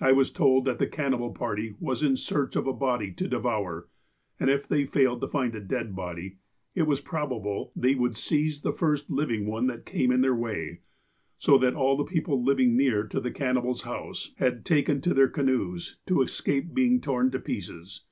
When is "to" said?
3.12-3.28, 5.20-5.28, 13.06-13.20, 15.02-15.14, 16.06-16.20, 17.30-17.38